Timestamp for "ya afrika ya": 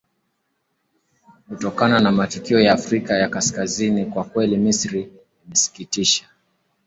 2.59-3.29